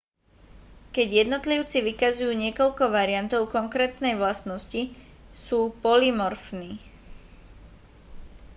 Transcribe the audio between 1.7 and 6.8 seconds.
vykazujú niekoľko variantov konkrétnej vlastnosti sú polymorfní